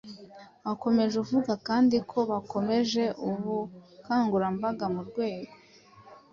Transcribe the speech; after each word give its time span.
wakomeje 0.65 1.15
avuga 1.23 1.51
kandi 1.67 1.95
ko 2.11 2.19
bakomeje 2.31 3.03
ubukangurambaga 3.27 4.85
mu 4.93 5.01
rwego 5.09 5.53